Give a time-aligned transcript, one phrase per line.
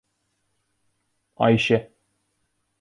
[1.37, 1.91] Ayşe